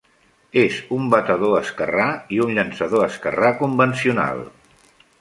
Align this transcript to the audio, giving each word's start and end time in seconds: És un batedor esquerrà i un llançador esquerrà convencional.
És 0.61 0.79
un 0.95 1.11
batedor 1.15 1.53
esquerrà 1.59 2.09
i 2.39 2.41
un 2.49 2.57
llançador 2.57 3.09
esquerrà 3.13 3.55
convencional. 3.65 4.47